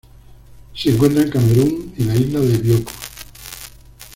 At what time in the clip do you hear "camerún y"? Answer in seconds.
1.29-2.05